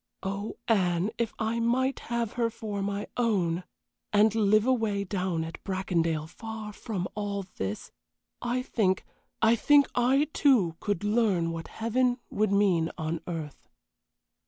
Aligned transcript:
Oh, 0.23 0.57
Anne, 0.67 1.11
if 1.19 1.31
I 1.37 1.59
might 1.59 1.99
have 2.09 2.31
her 2.31 2.49
for 2.49 2.81
my 2.81 3.05
own, 3.17 3.63
and 4.11 4.33
live 4.33 4.65
away 4.65 5.03
down 5.03 5.43
at 5.43 5.63
Bracondale 5.63 6.25
far 6.25 6.73
from 6.73 7.07
all 7.13 7.43
this, 7.57 7.91
I 8.41 8.63
think 8.63 9.05
I 9.43 9.55
think 9.55 9.85
I, 9.93 10.27
too, 10.33 10.75
could 10.79 11.03
learn 11.03 11.51
what 11.51 11.67
heaven 11.67 12.17
would 12.31 12.51
mean 12.51 12.89
on 12.97 13.21
earth." 13.27 13.69